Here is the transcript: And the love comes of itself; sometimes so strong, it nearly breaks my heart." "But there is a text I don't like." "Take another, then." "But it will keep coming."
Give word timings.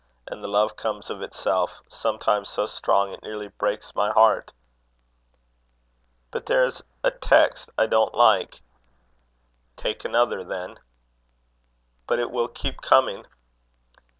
And 0.25 0.43
the 0.43 0.47
love 0.47 0.75
comes 0.77 1.11
of 1.11 1.21
itself; 1.21 1.79
sometimes 1.87 2.49
so 2.49 2.65
strong, 2.65 3.11
it 3.13 3.21
nearly 3.21 3.49
breaks 3.49 3.93
my 3.93 4.09
heart." 4.09 4.51
"But 6.31 6.47
there 6.47 6.63
is 6.63 6.81
a 7.03 7.11
text 7.11 7.69
I 7.77 7.85
don't 7.85 8.15
like." 8.15 8.63
"Take 9.77 10.03
another, 10.03 10.43
then." 10.43 10.79
"But 12.07 12.17
it 12.17 12.31
will 12.31 12.47
keep 12.47 12.81
coming." 12.81 13.27